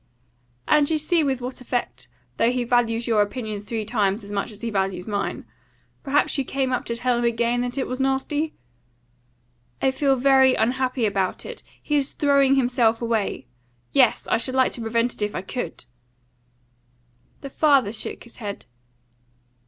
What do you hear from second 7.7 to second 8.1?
it was